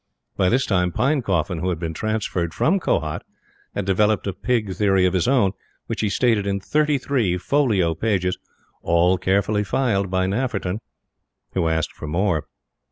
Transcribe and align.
By 0.35 0.49
this 0.49 0.65
time 0.65 0.91
Pinecoffin, 0.91 1.59
who 1.59 1.69
had 1.69 1.77
been 1.77 1.93
transferred 1.93 2.55
from 2.55 2.79
Kohat, 2.79 3.21
had 3.75 3.85
developed 3.85 4.25
a 4.25 4.33
Pig 4.33 4.73
theory 4.73 5.05
of 5.05 5.13
his 5.13 5.27
own, 5.27 5.51
which 5.85 6.01
he 6.01 6.09
stated 6.09 6.47
in 6.47 6.59
thirty 6.59 6.97
three 6.97 7.37
folio 7.37 7.93
pages 7.93 8.39
all 8.81 9.19
carefully 9.19 9.63
filed 9.63 10.09
by 10.09 10.25
Nafferton. 10.25 10.79
Who 11.53 11.67
asked 11.67 11.91
for 11.93 12.07
more. 12.07 12.47